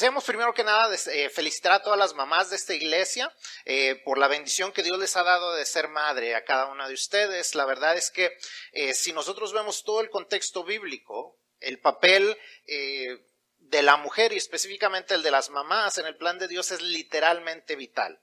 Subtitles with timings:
[0.00, 3.30] Deseamos primero que nada eh, felicitar a todas las mamás de esta iglesia
[3.66, 6.88] eh, por la bendición que Dios les ha dado de ser madre a cada una
[6.88, 7.54] de ustedes.
[7.54, 8.34] La verdad es que
[8.72, 12.34] eh, si nosotros vemos todo el contexto bíblico, el papel
[12.64, 16.80] de la mujer y específicamente el de las mamás en el plan de Dios es
[16.80, 18.22] literalmente vital.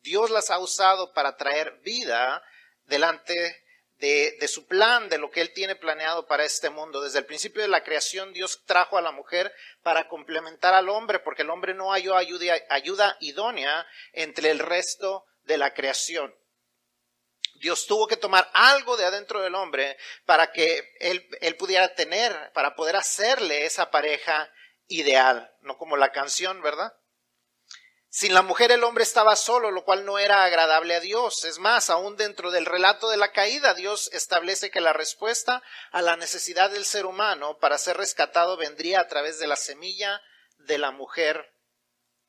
[0.00, 2.42] Dios las ha usado para traer vida
[2.86, 3.62] delante
[3.98, 7.00] de, su plan, de lo que Él tiene planeado para este mundo.
[7.00, 9.52] Desde el principio de la creación, Dios trajo a la mujer
[9.82, 15.24] para complementar al hombre, porque el hombre no halló ayuda, ayuda idónea entre el resto
[15.44, 16.34] de la creación.
[17.56, 22.50] Dios tuvo que tomar algo de adentro del hombre para que él, él, pudiera tener,
[22.52, 24.52] para poder hacerle esa pareja
[24.88, 26.92] ideal, no como la canción, ¿verdad?
[28.16, 31.44] Sin la mujer el hombre estaba solo, lo cual no era agradable a Dios.
[31.44, 36.00] Es más, aún dentro del relato de la caída, Dios establece que la respuesta a
[36.00, 40.22] la necesidad del ser humano para ser rescatado vendría a través de la semilla
[40.58, 41.56] de la mujer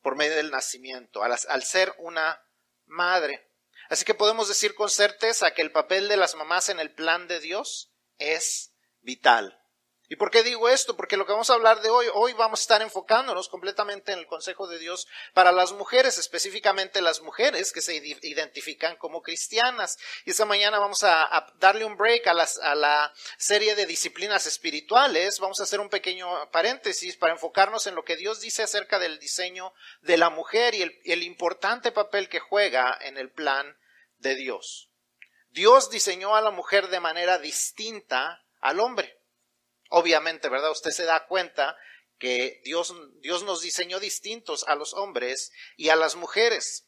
[0.02, 2.44] por medio del nacimiento, al, al ser una
[2.86, 3.48] madre.
[3.88, 7.28] Así que podemos decir con certeza que el papel de las mamás en el plan
[7.28, 9.62] de Dios es vital.
[10.08, 10.96] ¿Y por qué digo esto?
[10.96, 14.20] Porque lo que vamos a hablar de hoy, hoy vamos a estar enfocándonos completamente en
[14.20, 19.98] el consejo de Dios para las mujeres, específicamente las mujeres que se identifican como cristianas.
[20.26, 25.40] Y esta mañana vamos a, darle un break a, a, la serie de disciplinas espirituales.
[25.40, 29.18] Vamos a hacer un pequeño paréntesis para enfocarnos en lo que Dios dice acerca del
[29.18, 33.76] diseño de la mujer y el importante papel que juega en el plan
[34.20, 34.90] de Dios.
[35.50, 39.18] Dios diseñó a la mujer de manera distinta al hombre.
[39.90, 40.72] Obviamente, ¿verdad?
[40.72, 41.78] Usted se da cuenta
[42.18, 46.88] que Dios, Dios nos diseñó distintos a los hombres y a las mujeres.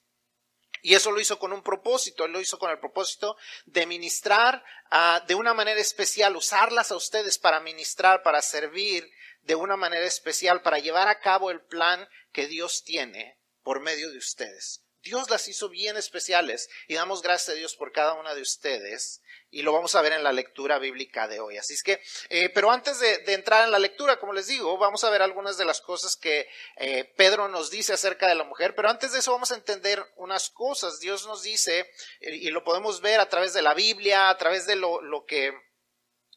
[0.81, 4.63] Y eso lo hizo con un propósito, él lo hizo con el propósito de ministrar
[4.91, 9.09] uh, de una manera especial, usarlas a ustedes para ministrar, para servir
[9.41, 14.11] de una manera especial, para llevar a cabo el plan que Dios tiene por medio
[14.11, 14.86] de ustedes.
[15.07, 19.21] Dios las hizo bien especiales y damos gracias a Dios por cada una de ustedes
[19.49, 21.57] y lo vamos a ver en la lectura bíblica de hoy.
[21.57, 25.05] Así es que, eh, pero antes de, entrar en la lectura, como les digo, vamos
[25.05, 28.75] a ver algunas de las cosas que eh, Pedro nos dice acerca de la mujer,
[28.75, 30.99] pero antes de eso vamos a entender unas cosas.
[30.99, 34.67] Dios nos dice, eh, y lo podemos ver a través de la Biblia, a través
[34.67, 35.53] de lo, que,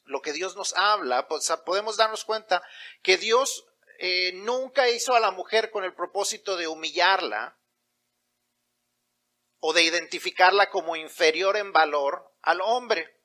[0.04, 1.26] lo que Dios nos habla,
[1.64, 2.62] podemos darnos cuenta
[3.02, 3.64] que Dios
[4.32, 7.59] nunca hizo a la mujer con el propósito de humillarla,
[9.60, 13.16] o de identificarla como inferior en valor al hombre,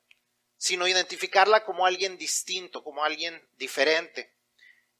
[0.56, 4.34] sino identificarla como alguien distinto, como alguien diferente.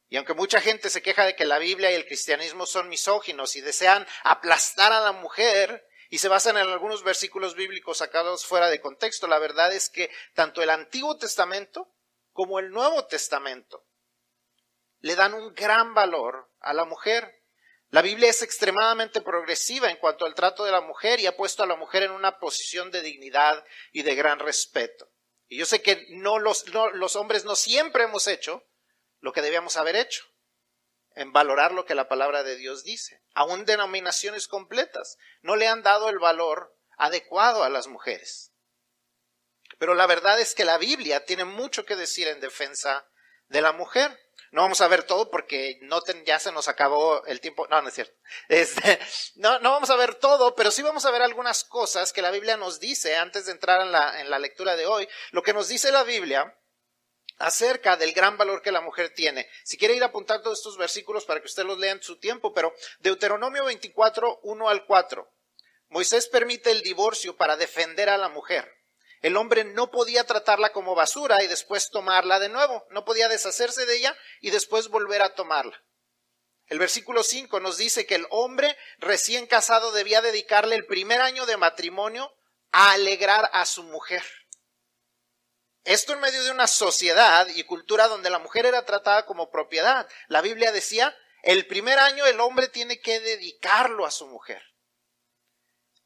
[0.09, 3.57] Y aunque mucha gente se queja de que la Biblia y el cristianismo son misóginos
[3.57, 8.69] y desean aplastar a la mujer y se basan en algunos versículos bíblicos sacados fuera
[8.69, 11.93] de contexto, la verdad es que tanto el Antiguo Testamento
[12.33, 13.85] como el Nuevo Testamento
[15.01, 17.36] le dan un gran valor a la mujer.
[17.91, 21.63] La Biblia es extremadamente progresiva en cuanto al trato de la mujer y ha puesto
[21.63, 25.09] a la mujer en una posición de dignidad y de gran respeto.
[25.49, 28.65] Y yo sé que no los, los hombres no siempre hemos hecho
[29.21, 30.25] lo que debíamos haber hecho,
[31.15, 33.23] en valorar lo que la palabra de Dios dice.
[33.35, 38.53] Aún denominaciones completas no le han dado el valor adecuado a las mujeres.
[39.79, 43.09] Pero la verdad es que la Biblia tiene mucho que decir en defensa
[43.49, 44.19] de la mujer.
[44.57, 45.79] No vamos a ver todo porque
[46.25, 47.67] ya se nos acabó el tiempo.
[47.69, 48.17] No, no es cierto.
[48.49, 48.99] Este,
[49.35, 52.31] no, no vamos a ver todo, pero sí vamos a ver algunas cosas que la
[52.31, 55.07] Biblia nos dice antes de entrar en la, en la lectura de hoy.
[55.33, 56.59] Lo que nos dice la Biblia
[57.37, 59.47] acerca del gran valor que la mujer tiene.
[59.63, 62.73] Si quiere ir apuntando estos versículos para que usted los lea en su tiempo, pero
[63.01, 65.31] Deuteronomio 24, 1 al 4.
[65.89, 68.76] Moisés permite el divorcio para defender a la mujer.
[69.27, 72.87] El hombre no podía tratarla como basura y después tomarla de nuevo.
[72.91, 75.83] No podía deshacerse de ella y después volver a tomarla.
[76.67, 81.45] El versículo 5 nos dice que el hombre recién casado debía dedicarle el primer año
[81.45, 82.33] de matrimonio
[82.71, 84.23] a alegrar a su mujer.
[85.83, 90.09] Esto en medio de una sociedad y cultura donde la mujer era tratada como propiedad.
[90.29, 91.13] La Biblia decía,
[91.43, 94.63] el primer año el hombre tiene que dedicarlo a su mujer.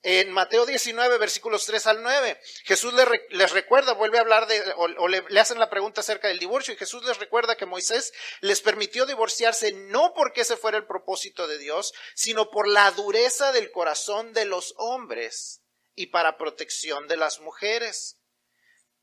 [0.03, 2.95] En Mateo 19, versículos 3 al 9, Jesús
[3.31, 6.73] les, recuerda, vuelve a hablar de, o, le, le, hacen la pregunta acerca del divorcio,
[6.73, 11.47] y Jesús les recuerda que Moisés les permitió divorciarse no porque ese fuera el propósito
[11.47, 15.61] de Dios, sino por la dureza del corazón de los hombres
[15.95, 18.17] y para protección de las mujeres.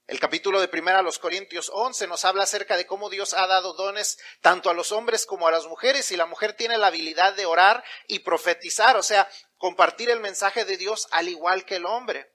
[0.08, 3.46] El capítulo de primera a los Corintios 11 nos habla acerca de cómo Dios ha
[3.46, 6.88] dado dones tanto a los hombres como a las mujeres y la mujer tiene la
[6.88, 11.76] habilidad de orar y profetizar, o sea, compartir el mensaje de Dios al igual que
[11.76, 12.34] el hombre.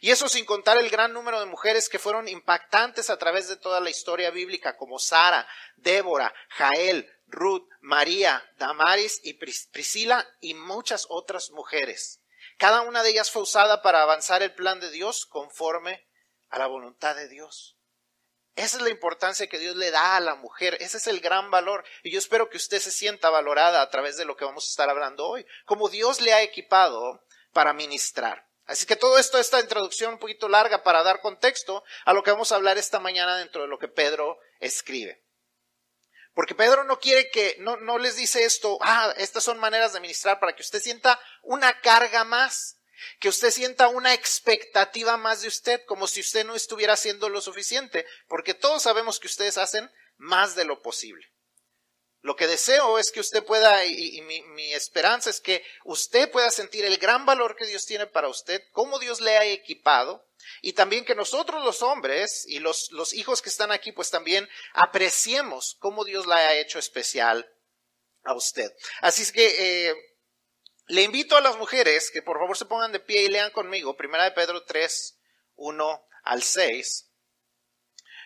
[0.00, 3.56] Y eso sin contar el gran número de mujeres que fueron impactantes a través de
[3.56, 11.06] toda la historia bíblica, como Sara, Débora, Jael, Ruth, María, Damaris y Priscila y muchas
[11.08, 12.20] otras mujeres.
[12.56, 16.06] Cada una de ellas fue usada para avanzar el plan de Dios conforme
[16.50, 17.79] a la voluntad de Dios.
[18.56, 20.76] Esa es la importancia que Dios le da a la mujer.
[20.80, 21.84] Ese es el gran valor.
[22.02, 24.70] Y yo espero que usted se sienta valorada a través de lo que vamos a
[24.70, 25.46] estar hablando hoy.
[25.64, 28.48] Como Dios le ha equipado para ministrar.
[28.66, 32.30] Así que todo esto, esta introducción un poquito larga para dar contexto a lo que
[32.30, 35.24] vamos a hablar esta mañana dentro de lo que Pedro escribe.
[36.34, 40.00] Porque Pedro no quiere que, no, no les dice esto, ah, estas son maneras de
[40.00, 42.79] ministrar para que usted sienta una carga más,
[43.18, 47.40] que usted sienta una expectativa más de usted, como si usted no estuviera haciendo lo
[47.40, 51.30] suficiente, porque todos sabemos que ustedes hacen más de lo posible.
[52.22, 56.84] Lo que deseo es que usted pueda, y, mi, esperanza es que usted pueda sentir
[56.84, 60.26] el gran valor que Dios tiene para usted, cómo Dios le ha equipado,
[60.60, 65.76] y también que nosotros los hombres y los, hijos que están aquí, pues también apreciemos
[65.80, 67.50] cómo Dios la ha hecho especial
[68.24, 68.70] a usted.
[69.00, 69.94] Así es que eh,
[70.90, 73.96] le invito a las mujeres que por favor se pongan de pie y lean conmigo,
[73.96, 75.20] Primera de Pedro 3,
[75.54, 77.08] 1 al 6.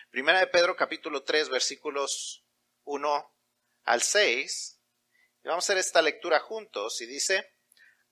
[0.09, 2.43] Primera de Pedro capítulo 3, versículos
[2.85, 3.35] 1
[3.83, 4.79] al 6,
[5.43, 7.53] y vamos a hacer esta lectura juntos, y dice,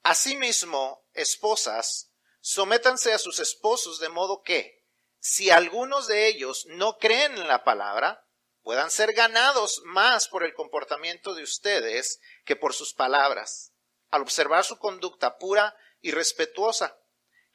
[0.04, 4.86] Asimismo, esposas, sométanse a sus esposos de modo que,
[5.18, 8.28] si algunos de ellos no creen en la palabra,
[8.62, 13.73] puedan ser ganados más por el comportamiento de ustedes que por sus palabras,
[14.14, 17.00] al observar su conducta pura y respetuosa.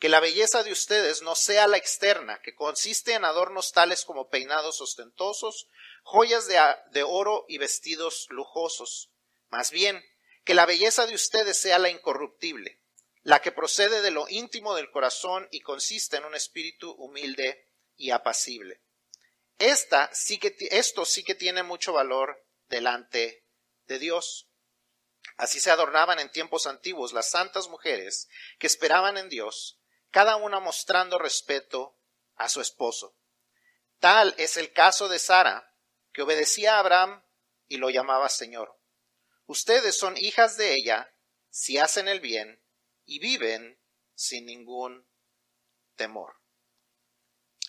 [0.00, 4.28] Que la belleza de ustedes no sea la externa, que consiste en adornos tales como
[4.28, 5.68] peinados ostentosos,
[6.02, 9.12] joyas de, oro y vestidos lujosos.
[9.50, 10.04] Más bien,
[10.42, 12.80] que la belleza de ustedes sea la incorruptible,
[13.22, 18.10] la que procede de lo íntimo del corazón y consiste en un espíritu humilde y
[18.10, 18.80] apacible.
[19.60, 23.44] Esta sí que, esto sí que tiene mucho valor delante
[23.86, 24.47] de Dios.
[25.38, 29.80] Así se adornaban en tiempos antiguos las santas mujeres que esperaban en Dios,
[30.10, 31.96] cada una mostrando respeto
[32.34, 33.16] a su esposo.
[34.00, 35.72] Tal es el caso de Sara,
[36.12, 37.24] que obedecía a Abraham
[37.68, 38.80] y lo llamaba Señor.
[39.46, 41.14] Ustedes son hijas de ella
[41.50, 42.60] si hacen el bien
[43.04, 43.80] y viven
[44.14, 45.08] sin ningún
[45.94, 46.37] temor.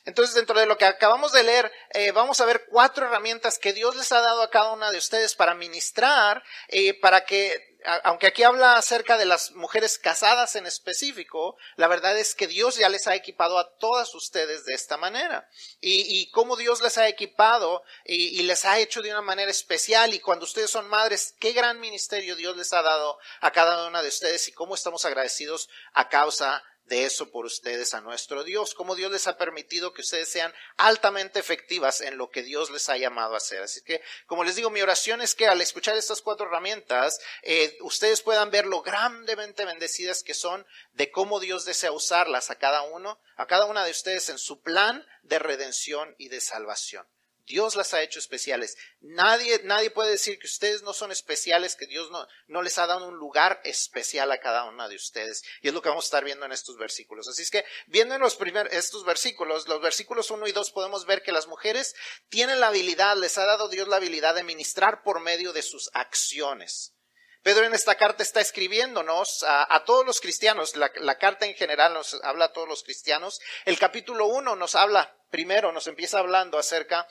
[0.10, 3.74] Entonces, dentro de lo que acabamos de leer, eh, vamos a ver cuatro herramientas que
[3.74, 7.70] Dios les ha dado a cada una de ustedes para ministrar, eh, para que
[8.04, 12.76] aunque aquí habla acerca de las mujeres casadas en específico, la verdad es que Dios
[12.76, 15.48] ya les ha equipado a todas ustedes de esta manera.
[15.80, 19.50] Y, y cómo Dios les ha equipado y, y, les ha hecho de una manera
[19.50, 20.14] especial.
[20.14, 24.02] Y cuando ustedes son madres, qué gran ministerio Dios les ha dado a cada una
[24.02, 28.74] de ustedes y cómo estamos agradecidos a causa de eso por ustedes a nuestro Dios,
[28.74, 32.90] cómo Dios les ha permitido que ustedes sean altamente efectivas en lo que Dios les
[32.90, 33.62] ha llamado a hacer.
[33.62, 37.78] Así que, como les digo, mi oración es que al escuchar estas cuatro herramientas, eh,
[37.82, 42.82] ustedes puedan ver lo grandemente bendecidas que son de cómo Dios desea usarlas a cada
[42.82, 47.08] uno, a cada una de ustedes en su plan de redención y de salvación.
[47.50, 48.78] Dios las ha hecho especiales.
[49.02, 52.86] Nadie, nadie puede decir que ustedes no son especiales, que Dios no, no les ha
[52.86, 55.42] dado un lugar especial a cada una de ustedes.
[55.62, 57.28] Y es lo que vamos a estar viendo en estos versículos.
[57.28, 58.38] Así es que, viendo en los
[58.70, 61.96] estos versículos, los versículos 1 y 2, podemos ver que las mujeres
[62.30, 65.90] tienen la habilidad, les ha dado Dios la habilidad de ministrar por medio de sus
[65.94, 66.94] acciones.
[67.42, 71.94] Pedro en esta carta está escribiéndonos a, todos los cristianos, la, la, carta en general
[71.94, 73.40] nos habla a todos los cristianos.
[73.66, 77.08] El capítulo 1 nos habla, primero nos empieza hablando acerca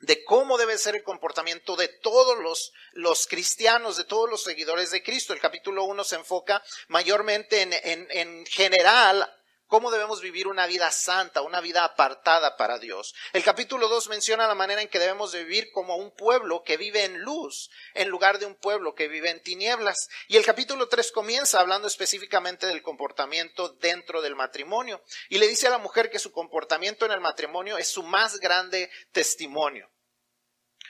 [0.00, 4.90] de cómo debe ser el comportamiento de todos los, los, cristianos, de todos los seguidores
[4.90, 5.32] de Cristo.
[5.32, 9.30] El capítulo 1 se enfoca mayormente en, en, en, general
[9.70, 13.14] cómo debemos vivir una vida santa, una vida apartada para Dios.
[13.32, 17.04] El capítulo 2 menciona la manera en que debemos vivir como un pueblo que vive
[17.04, 20.08] en luz, en lugar de un pueblo que vive en tinieblas.
[20.26, 25.02] Y el capítulo 3 comienza hablando específicamente del comportamiento dentro del matrimonio.
[25.28, 28.38] Y le dice a la mujer que su comportamiento en el matrimonio es su más
[28.38, 29.88] grande testimonio.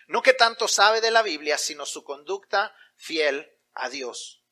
[0.06, 4.42] No que tanto sabe de la Biblia, sino su conducta fiel a Dios.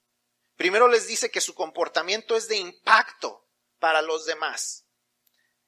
[0.57, 3.48] Primero les dice que su comportamiento es de impacto
[3.79, 4.89] para los demás.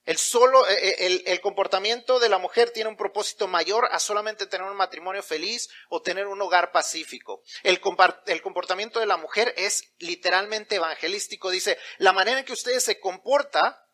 [0.05, 4.47] El, solo, eh, eh, el, comportamiento de la mujer tiene un propósito mayor a solamente
[4.47, 7.43] tener un matrimonio feliz o tener un hogar pacífico.
[7.63, 11.51] El, comportamiento de la mujer es literalmente evangelístico.
[11.51, 13.87] Dice, la manera en que usted se comporta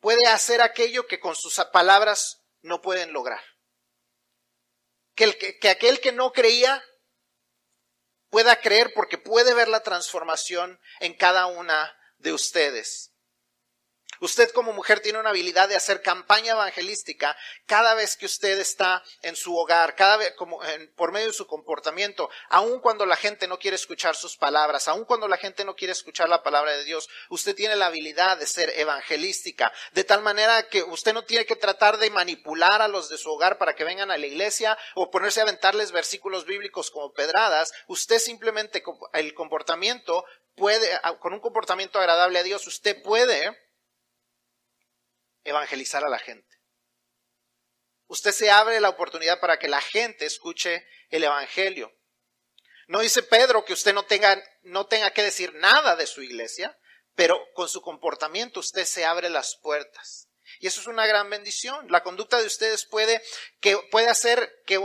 [0.00, 3.42] puede hacer aquello que con sus palabras no pueden lograr.
[5.14, 6.82] Que, que aquel que no creía
[8.30, 13.11] pueda creer porque puede ver la transformación en cada una de ustedes.
[14.22, 17.36] Usted como mujer tiene una habilidad de hacer campaña evangelística
[17.66, 20.60] cada vez que usted está en su hogar, cada vez como
[20.94, 25.04] por medio de su comportamiento, aun cuando la gente no quiere escuchar sus palabras, aun
[25.06, 28.46] cuando la gente no quiere escuchar la palabra de Dios, usted tiene la habilidad de
[28.46, 33.08] ser evangelística, de tal manera que usted no tiene que tratar de manipular a los
[33.08, 36.92] de su hogar para que vengan a la iglesia o ponerse a aventarles versículos bíblicos
[36.92, 40.24] como pedradas, usted simplemente el comportamiento
[40.54, 40.88] puede,
[41.18, 43.71] con un comportamiento agradable a Dios, usted puede
[45.44, 46.52] evangelizar a la gente.
[48.06, 51.92] Usted se abre la oportunidad para que la gente escuche el Evangelio.
[52.86, 56.78] No dice Pedro que usted no tenga, no tenga que decir nada de su iglesia,
[57.14, 60.28] pero con su comportamiento usted se abre las puertas.
[60.60, 61.86] Y eso es una gran bendición.
[61.90, 63.22] La conducta de ustedes puede,
[63.60, 64.78] que, puede hacer que,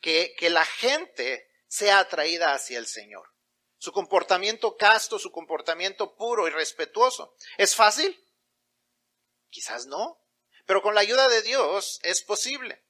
[0.00, 3.28] que, que la gente sea atraída hacia el Señor.
[3.78, 7.34] Su comportamiento casto, su comportamiento puro y respetuoso.
[7.56, 8.18] ¿Es fácil?
[9.50, 10.20] Quizás no,
[10.66, 12.84] pero con la ayuda de Dios es posible.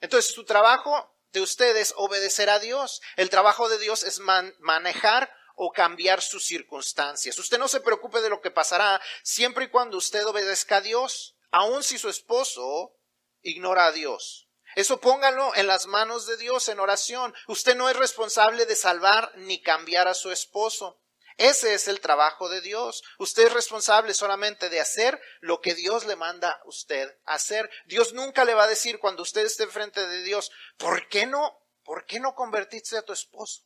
[0.00, 3.00] Entonces, su trabajo de ustedes es obedecer a Dios.
[3.16, 7.38] El trabajo de Dios es manejar o cambiar sus circunstancias.
[7.38, 11.36] Usted no se preocupe de lo que pasará siempre y cuando usted obedezca a Dios,
[11.50, 12.94] aun si su esposo
[13.42, 14.48] ignora a Dios.
[14.76, 17.34] Eso póngalo en las manos de Dios en oración.
[17.48, 21.00] Usted no es responsable de salvar ni cambiar a su esposo.
[21.38, 23.02] Ese es el trabajo de Dios.
[23.18, 27.70] Usted es responsable solamente de hacer lo que Dios le manda a usted hacer.
[27.86, 31.64] Dios nunca le va a decir cuando usted esté frente de Dios, ¿por qué no?
[31.84, 33.62] ¿Por qué no convertiste a tu esposo?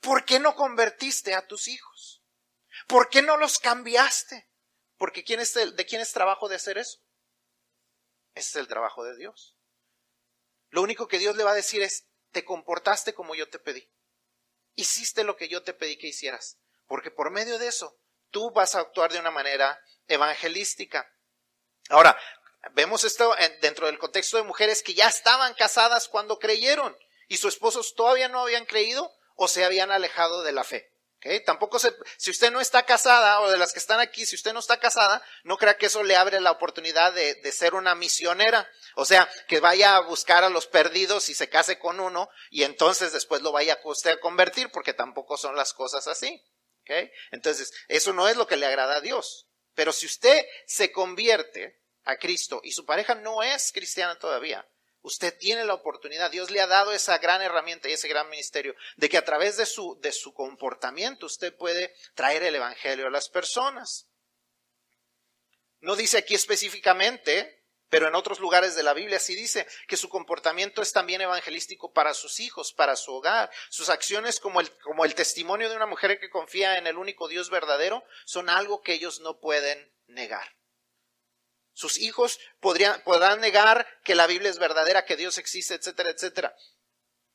[0.00, 2.24] ¿Por qué no convertiste a tus hijos?
[2.88, 4.50] ¿Por qué no los cambiaste?
[4.98, 6.98] Porque ¿quién es ¿de quién es trabajo de hacer eso?
[8.34, 9.56] Ese es el trabajo de Dios.
[10.70, 13.88] Lo único que Dios le va a decir es, te comportaste como yo te pedí.
[14.74, 16.58] Hiciste lo que yo te pedí que hicieras.
[16.86, 17.96] Porque por medio de eso,
[18.30, 21.08] tú vas a actuar de una manera evangelística.
[21.88, 22.18] Ahora,
[22.72, 26.96] vemos esto dentro del contexto de mujeres que ya estaban casadas cuando creyeron
[27.28, 30.94] y sus esposos todavía no habían creído o se habían alejado de la fe.
[31.46, 34.52] Tampoco se, si usted no está casada o de las que están aquí, si usted
[34.52, 37.94] no está casada, no crea que eso le abre la oportunidad de, de, ser una
[37.94, 38.68] misionera.
[38.96, 42.64] O sea, que vaya a buscar a los perdidos y se case con uno y
[42.64, 46.42] entonces después lo vaya usted a convertir porque tampoco son las cosas así.
[47.30, 49.46] Entonces, eso no es lo que le agrada a Dios.
[49.74, 54.66] Pero si usted se convierte a Cristo y su pareja no es cristiana todavía,
[55.02, 58.74] usted tiene la oportunidad, Dios le ha dado esa gran herramienta y ese gran ministerio
[58.96, 63.10] de que a través de su, de su comportamiento usted puede traer el Evangelio a
[63.10, 64.06] las personas.
[65.80, 67.63] No dice aquí específicamente
[67.94, 71.92] pero en otros lugares de la Biblia sí dice que su comportamiento es también evangelístico
[71.92, 73.52] para sus hijos, para su hogar.
[73.70, 78.02] Sus acciones como el, testimonio de una mujer que confía en el único Dios verdadero
[78.24, 80.56] son algo que ellos no pueden negar.
[81.72, 86.56] Sus hijos podrían, podrán negar que la Biblia es verdadera, que Dios existe, etcétera, etcétera.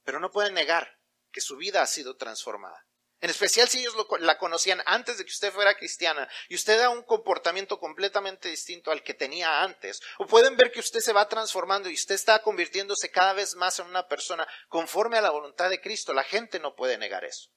[0.04, 1.00] Pero no pueden negar
[1.32, 2.86] que su vida ha sido transformada.
[3.21, 6.89] En especial si ellos la conocían antes de que usted fuera cristiana y usted da
[6.89, 9.99] un comportamiento completamente distinto al que tenía antes.
[10.19, 13.79] O pueden ver que usted se va transformando y usted está convirtiéndose cada vez más
[13.79, 16.13] en una persona conforme a la voluntad de Cristo.
[16.13, 17.49] La gente no puede negar eso.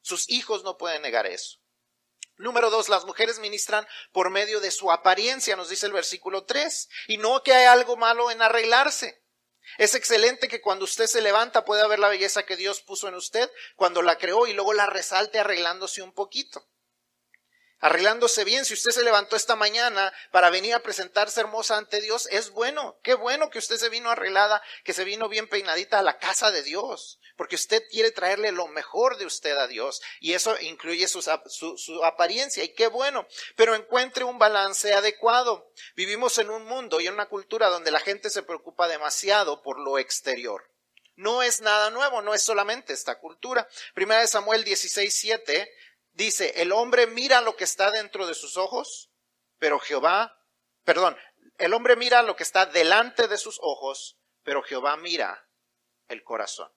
[0.00, 1.58] Sus hijos no pueden negar eso.
[2.36, 6.88] Número dos, las mujeres ministran por medio de su apariencia, nos dice el versículo tres.
[7.06, 9.23] Y no que hay algo malo en arreglarse.
[9.78, 13.14] Es excelente que cuando usted se levanta pueda ver la belleza que Dios puso en
[13.14, 16.66] usted cuando la creó y luego la resalte arreglándose un poquito
[17.84, 18.64] arreglándose bien.
[18.64, 22.98] Si usted se levantó esta mañana para venir a presentarse hermosa ante Dios, es bueno.
[23.02, 26.50] Qué bueno que usted se vino arreglada, que se vino bien peinadita a la casa
[26.50, 31.06] de Dios, porque usted quiere traerle lo mejor de usted a Dios y eso incluye
[31.08, 33.26] su, su apariencia y qué bueno.
[33.54, 35.70] Pero encuentre un balance adecuado.
[35.94, 39.78] Vivimos en un mundo y en una cultura donde la gente se preocupa demasiado por
[39.78, 40.70] lo exterior.
[41.16, 43.68] No es nada nuevo, no es solamente esta cultura.
[43.94, 45.70] Primera de Samuel 16, 7
[46.14, 49.10] dice, el hombre mira lo que está dentro de sus ojos,
[49.58, 50.40] pero Jehová,
[50.84, 51.16] perdón,
[51.58, 55.48] el hombre mira lo que está delante de sus ojos, pero Jehová mira
[56.08, 56.72] el corazón.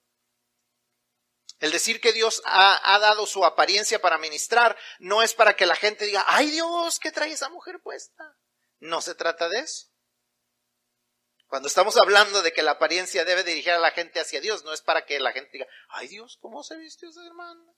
[1.60, 5.75] El decir que Dios ha, dado su apariencia para ministrar no es para que la
[5.75, 8.38] gente diga, ay Dios, ¿qué trae esa mujer puesta?
[8.79, 9.88] No se trata de eso.
[11.48, 14.74] Cuando estamos hablando de que la apariencia debe dirigir a la gente hacia Dios, no
[14.74, 17.74] es para que la gente diga, ay Dios, ¿cómo se vistió esa hermana?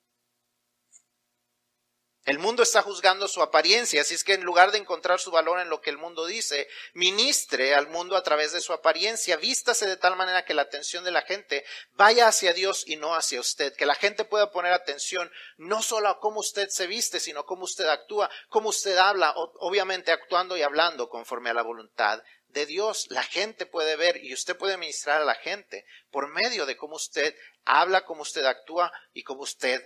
[2.29, 5.59] El mundo está juzgando su apariencia, así es que en lugar de encontrar su valor
[5.59, 9.87] en lo que el mundo dice, ministre al mundo a través de su apariencia, vístase
[9.87, 13.39] de tal manera que la atención de la gente vaya hacia Dios y no hacia
[13.39, 17.47] usted, que la gente pueda poner atención no solo a cómo usted se viste, sino
[17.47, 22.67] cómo usted actúa, cómo usted habla, obviamente actuando y hablando conforme a la voluntad de
[22.67, 23.07] Dios.
[23.09, 26.97] La gente puede ver y usted puede ministrar a la gente por medio de cómo
[26.97, 29.81] usted habla, cómo usted actúa y cómo usted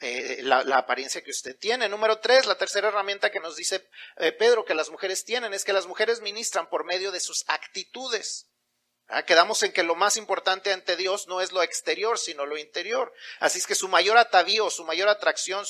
[0.00, 1.88] eh, la, apariencia que usted tiene.
[1.88, 5.64] Número tres, la tercera herramienta que nos dice eh, Pedro que las mujeres tienen es
[5.64, 8.46] que las mujeres ministran por medio de sus actitudes.
[9.08, 12.56] Ah, quedamos en que lo más importante ante Dios no es lo exterior, sino lo
[12.56, 13.12] interior.
[13.40, 15.66] Así es que su mayor atavío, su mayor atracción,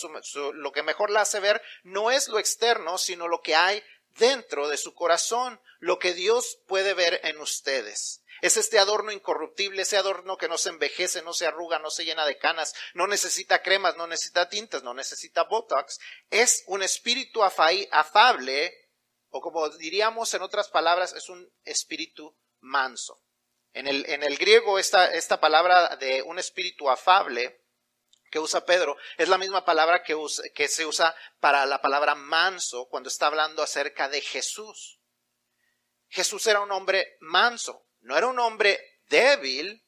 [0.54, 3.82] lo que mejor la hace ver, no es lo externo, sino lo que hay
[4.18, 8.19] dentro de su corazón, lo que Dios puede ver en ustedes.
[8.40, 12.04] Es este adorno incorruptible, ese adorno que no se envejece, no se arruga, no se
[12.04, 15.98] llena de canas, no necesita cremas, no necesita tintas, no necesita botox.
[16.30, 18.88] Es un espíritu afable,
[19.30, 23.22] o como diríamos en otras palabras, es un espíritu manso.
[23.72, 27.60] En el, en el griego esta, esta palabra de un espíritu afable
[28.30, 30.16] que usa Pedro es la misma palabra que,
[30.54, 35.00] que se usa para la palabra manso cuando está hablando acerca de Jesús.
[36.08, 39.84] Jesús era un hombre manso, no era un hombre débil,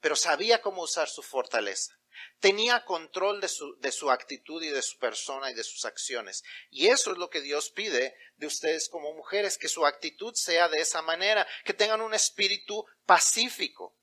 [0.00, 1.92] pero sabía cómo usar su fortaleza.
[2.40, 6.42] Tenía control de su, de su, actitud y de su persona y de sus acciones.
[6.70, 10.68] Y eso es lo que Dios pide de ustedes como mujeres, que su actitud sea
[10.68, 13.94] de esa manera, que tengan un espíritu pacífico,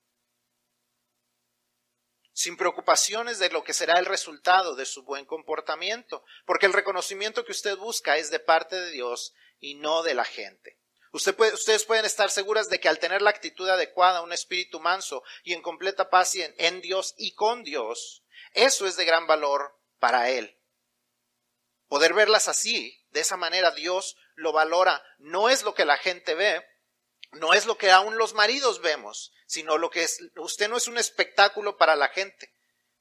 [2.34, 7.46] sin preocupaciones de lo que será el resultado de su buen comportamiento, porque el reconocimiento
[7.46, 10.83] que usted busca es de parte de Dios y no de la gente
[11.14, 15.54] ustedes pueden estar seguras de que al tener la actitud adecuada, un espíritu manso y
[15.54, 20.30] en completa paz en, en Dios y con Dios, eso es de gran valor para
[20.30, 20.60] Él.
[21.88, 25.04] Poder verlas así, de esa manera Dios lo valora.
[25.20, 26.66] No es lo que la gente ve,
[27.34, 30.88] no es lo que aún los maridos vemos, sino lo que es, usted no es
[30.88, 32.52] un espectáculo para la gente.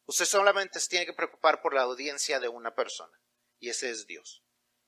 [0.05, 3.19] Usted solamente se tiene que preocupar por la audiencia de una persona,
[3.59, 4.43] y ese es Dios.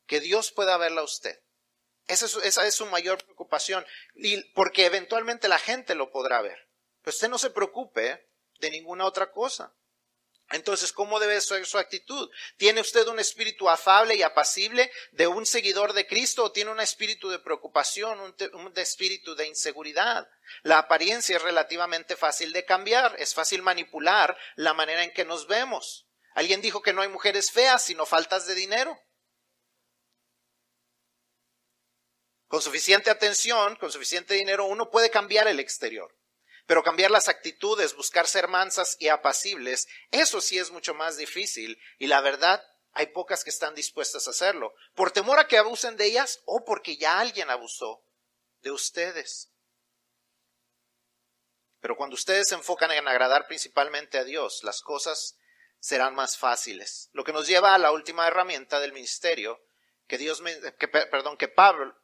[0.07, 1.44] Que Dios pueda verla a usted
[2.07, 2.27] esa
[2.67, 3.85] es, su mayor preocupación,
[4.15, 6.69] y porque eventualmente la gente lo podrá ver.
[7.03, 8.29] Pero usted no se preocupe
[8.61, 9.75] de ninguna otra cosa.
[10.51, 12.31] Entonces, ¿cómo debe ser su actitud?
[12.59, 16.81] ¿Tiene usted un espíritu afable y apacible de un seguidor de Cristo o tiene un
[16.81, 20.29] espíritu de preocupación, un, un, espíritu de inseguridad?
[20.63, 25.47] La apariencia es relativamente fácil de cambiar, es fácil manipular la manera en que nos
[25.47, 26.07] vemos.
[26.35, 29.01] Alguien dijo que no hay mujeres feas, sino faltas de dinero.
[32.55, 36.17] Con suficiente atención, con suficiente dinero, uno puede cambiar el exterior.
[36.67, 41.77] Pero cambiar las actitudes, buscar ser mansas y apacibles, eso sí es mucho más difícil.
[41.99, 44.73] Y la verdad, hay pocas que están dispuestas a hacerlo.
[44.95, 48.05] Por temor a que abusen de ellas o porque ya alguien abusó
[48.63, 49.51] de ustedes.
[51.81, 55.39] Pero cuando ustedes se enfocan en agradar principalmente a Dios, las cosas
[55.81, 57.11] serán más fáciles.
[57.15, 59.61] Lo que nos lleva a la última herramienta del ministerio
[60.07, 60.41] que Dios,
[60.79, 61.97] que, perdón, que Pablo,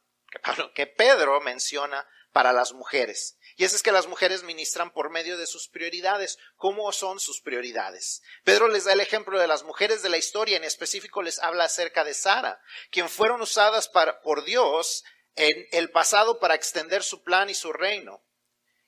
[0.73, 3.37] que Pedro menciona para las mujeres.
[3.57, 6.37] Y es que las mujeres ministran por medio de sus prioridades.
[6.55, 8.21] ¿Cómo son sus prioridades?
[8.43, 11.65] Pedro les da el ejemplo de las mujeres de la historia, en específico les habla
[11.65, 15.03] acerca de Sara, quien fueron usadas por Dios
[15.35, 18.23] en el pasado para extender su plan y su reino.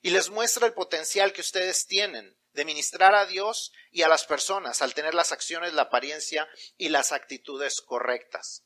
[0.00, 4.24] Y les muestra el potencial que ustedes tienen de ministrar a Dios y a las
[4.24, 8.64] personas al tener las acciones, la apariencia y las actitudes correctas.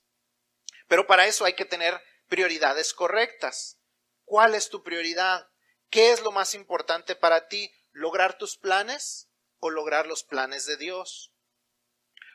[0.89, 3.79] Pero para eso hay que tener prioridades correctas.
[4.25, 5.51] ¿Cuál es tu prioridad?
[5.91, 7.73] ¿Qué es lo más importante para ti?
[7.91, 11.33] ¿Lograr tus planes o lograr los planes de Dios?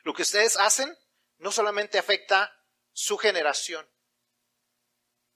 [0.02, 0.94] Lo que ustedes hacen
[1.38, 2.52] no solamente afecta
[2.92, 3.88] su generación,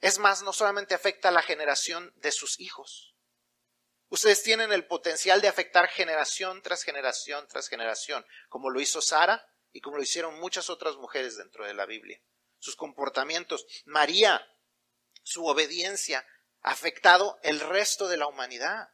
[0.01, 3.17] es más, no solamente afecta a la generación de sus hijos.
[4.11, 9.45] Ustedes tienen el potencial de afectar generación tras generación tras generación, como lo hizo Sara
[9.73, 12.23] y como lo hicieron muchas otras mujeres dentro de la Biblia
[12.59, 13.67] sus comportamientos.
[13.85, 14.47] María,
[15.23, 16.27] su obediencia,
[16.63, 18.91] ha afectado el resto de la humanidad.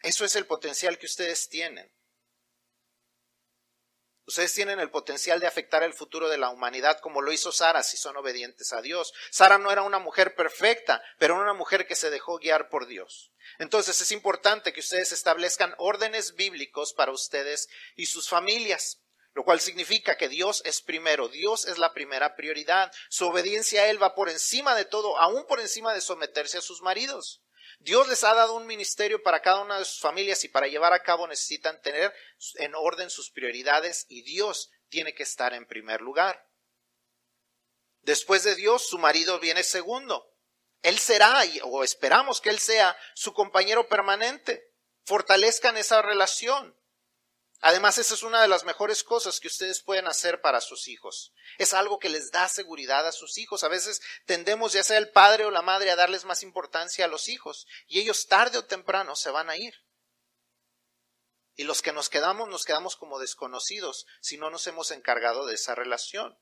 [0.00, 1.92] Eso es el potencial que ustedes tienen.
[4.28, 7.82] Ustedes tienen el potencial de afectar el futuro de la humanidad como lo hizo Sara
[7.82, 9.14] si son obedientes a Dios.
[9.30, 12.86] Sara no era una mujer perfecta, pero era una mujer que se dejó guiar por
[12.86, 13.32] Dios.
[13.58, 19.00] Entonces es importante que ustedes establezcan órdenes bíblicos para ustedes y sus familias
[19.38, 22.90] lo cual significa que Dios es primero, Dios es la primera prioridad.
[23.08, 26.60] Su obediencia a Él va por encima de todo, aún por encima de someterse a
[26.60, 27.40] sus maridos.
[27.78, 30.92] Dios les ha dado un ministerio para cada una de sus familias y para llevar
[30.92, 32.12] a cabo necesitan tener
[32.56, 36.44] en orden sus prioridades y Dios tiene que estar en primer lugar.
[38.00, 40.34] Después de Dios, su marido viene segundo.
[40.82, 44.72] Él será, o esperamos que Él sea, su compañero permanente.
[45.04, 46.76] Fortalezcan esa relación.
[47.60, 51.32] Además, esa es una de las mejores cosas que ustedes pueden hacer para sus hijos.
[51.58, 53.64] Es algo que les da seguridad a sus hijos.
[53.64, 57.08] A veces tendemos, ya sea el padre o la madre, a darles más importancia a
[57.08, 59.74] los hijos y ellos tarde o temprano se van a ir.
[61.56, 65.54] Y los que nos quedamos, nos quedamos como desconocidos si no nos hemos encargado de
[65.54, 66.38] esa relación.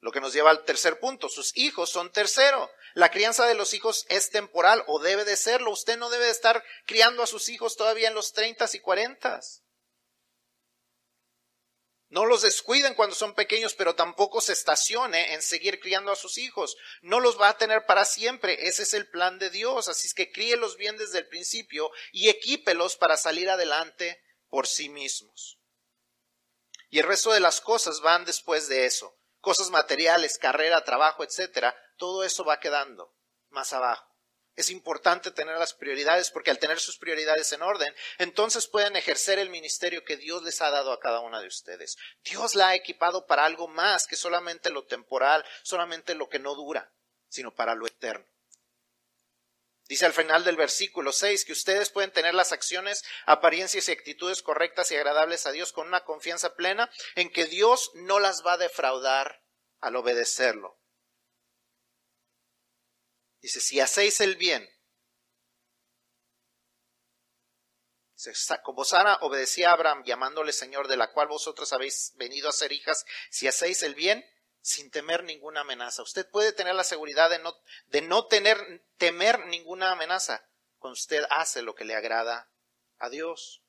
[0.00, 2.70] Lo que nos lleva al tercer punto, sus hijos son tercero.
[2.94, 5.70] La crianza de los hijos es temporal o debe de serlo.
[5.70, 9.62] Usted no debe de estar criando a sus hijos todavía en los treintas y cuarentas.
[12.08, 16.38] No los descuiden cuando son pequeños, pero tampoco se estacione en seguir criando a sus
[16.38, 16.76] hijos.
[17.02, 18.66] No los va a tener para siempre.
[18.66, 19.88] Ese es el plan de Dios.
[19.88, 24.88] Así es que críelos bien desde el principio y equípelos para salir adelante por sí
[24.88, 25.58] mismos.
[26.88, 31.74] Y el resto de las cosas van después de eso cosas materiales, carrera, trabajo, etcétera,
[31.96, 33.14] todo eso va quedando
[33.50, 34.06] más abajo.
[34.56, 39.38] Es importante tener las prioridades porque al tener sus prioridades en orden, entonces pueden ejercer
[39.38, 41.96] el ministerio que Dios les ha dado a cada una de ustedes.
[42.24, 46.54] Dios la ha equipado para algo más que solamente lo temporal, solamente lo que no
[46.54, 46.92] dura,
[47.28, 48.26] sino para lo eterno.
[49.90, 54.40] Dice al final del versículo 6 que ustedes pueden tener las acciones, apariencias y actitudes
[54.40, 58.52] correctas y agradables a Dios con una confianza plena en que Dios no las va
[58.52, 59.42] a defraudar
[59.80, 60.78] al obedecerlo.
[63.40, 64.70] Dice, si hacéis el bien,
[68.62, 72.70] como Sara obedecía a Abraham llamándole Señor, de la cual vosotros habéis venido a ser
[72.70, 74.24] hijas, si hacéis el bien,
[74.60, 76.02] sin temer ninguna amenaza.
[76.02, 77.54] Usted puede tener la seguridad de no,
[77.86, 80.46] de no tener, temer ninguna amenaza
[80.78, 82.50] cuando usted hace lo que le agrada
[82.98, 83.62] a Dios.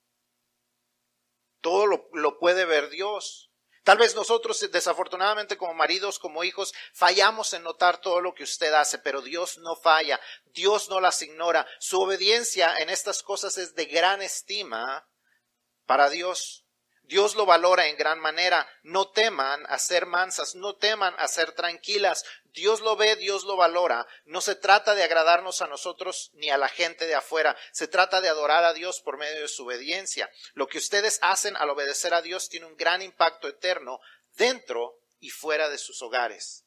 [1.61, 3.51] Todo lo, lo puede ver Dios.
[3.83, 8.71] Tal vez nosotros, desafortunadamente, como maridos, como hijos, fallamos en notar todo lo que usted
[8.73, 11.67] hace, pero Dios no falla, Dios no las ignora.
[11.79, 15.07] Su obediencia en estas cosas es de gran estima
[15.87, 16.60] para Dios.
[17.11, 18.65] Dios lo valora en gran manera.
[18.83, 22.23] No teman a ser mansas, no teman a ser tranquilas.
[22.45, 24.07] Dios lo ve, Dios lo valora.
[24.23, 27.57] No se trata de agradarnos a nosotros ni a la gente de afuera.
[27.73, 30.31] Se trata de adorar a Dios por medio de su obediencia.
[30.53, 33.99] Lo que ustedes hacen al obedecer a Dios tiene un gran impacto eterno
[34.37, 36.63] dentro y fuera de sus hogares.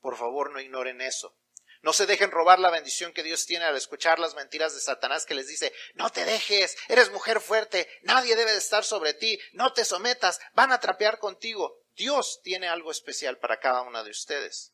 [0.00, 1.36] Por favor, no ignoren eso.
[1.80, 5.24] No se dejen robar la bendición que Dios tiene al escuchar las mentiras de Satanás
[5.24, 9.38] que les dice, no te dejes, eres mujer fuerte, nadie debe de estar sobre ti,
[9.52, 11.84] no te sometas, van a trapear contigo.
[11.94, 14.72] Dios tiene algo especial para cada una de ustedes.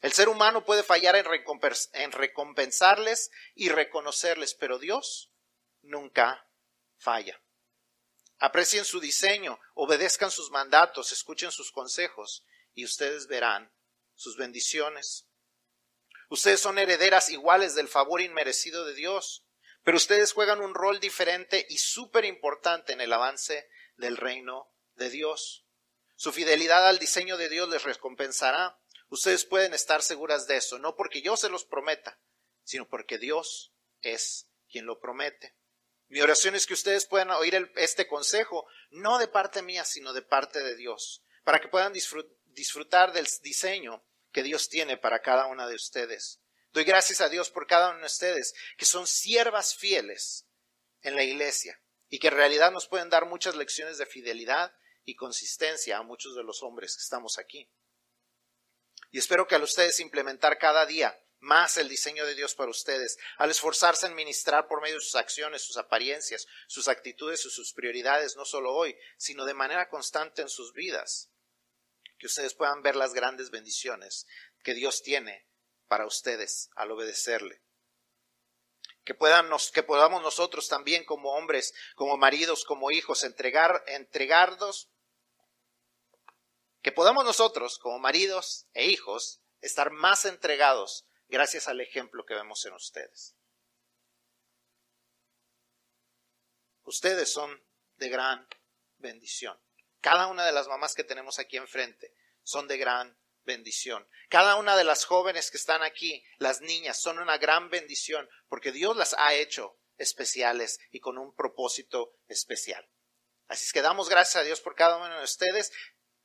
[0.00, 1.26] El ser humano puede fallar en,
[1.92, 5.32] en recompensarles y reconocerles, pero Dios
[5.82, 6.48] nunca
[6.96, 7.40] falla.
[8.38, 13.72] Aprecien su diseño, obedezcan sus mandatos, escuchen sus consejos y ustedes verán
[14.14, 15.27] sus bendiciones.
[16.28, 19.44] Ustedes son herederas iguales del favor inmerecido de Dios,
[19.82, 25.08] pero ustedes juegan un rol diferente y súper importante en el avance del reino de
[25.08, 25.64] Dios.
[26.16, 28.78] Su fidelidad al diseño de Dios les recompensará.
[29.08, 32.20] Ustedes pueden estar seguras de eso, no porque yo se los prometa,
[32.64, 35.56] sino porque Dios es quien lo promete.
[36.08, 40.22] Mi oración es que ustedes puedan oír este consejo, no de parte mía, sino de
[40.22, 45.66] parte de Dios, para que puedan disfrutar del diseño que Dios tiene para cada una
[45.66, 46.40] de ustedes.
[46.72, 50.46] Doy gracias a Dios por cada uno de ustedes, que son siervas fieles
[51.02, 54.72] en la iglesia y que en realidad nos pueden dar muchas lecciones de fidelidad
[55.04, 57.70] y consistencia a muchos de los hombres que estamos aquí.
[59.10, 63.16] Y espero que al ustedes implementar cada día más el diseño de Dios para ustedes,
[63.36, 67.72] al esforzarse en ministrar por medio de sus acciones, sus apariencias, sus actitudes y sus
[67.72, 71.30] prioridades, no solo hoy, sino de manera constante en sus vidas,
[72.18, 74.26] que ustedes puedan ver las grandes bendiciones
[74.62, 75.46] que Dios tiene
[75.86, 77.62] para ustedes al obedecerle.
[79.04, 84.90] Que, puedan que podamos nosotros también como hombres, como maridos, como hijos, entregar, entregarnos,
[86.82, 92.64] que podamos nosotros como maridos e hijos estar más entregados gracias al ejemplo que vemos
[92.66, 93.34] en ustedes.
[96.84, 97.62] Ustedes son
[97.96, 98.48] de gran
[98.98, 99.58] bendición.
[100.08, 104.08] Cada una de las mamás que tenemos aquí enfrente son de gran bendición.
[104.30, 108.72] Cada una de las jóvenes que están aquí, las niñas, son una gran bendición porque
[108.72, 112.88] Dios las ha hecho especiales y con un propósito especial.
[113.48, 115.72] Así es que damos gracias a Dios por cada uno de ustedes.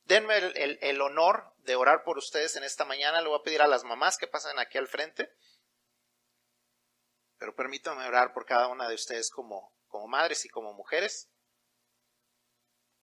[0.06, 3.20] Denme el, honor de orar por ustedes en esta mañana.
[3.20, 5.30] Le voy a pedir a las mamás que pasen aquí al frente.
[7.38, 11.33] Pero permítanme orar por cada una de ustedes como, como madres y como mujeres.